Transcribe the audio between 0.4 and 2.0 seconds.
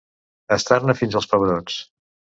Estar-ne fins als pebrots.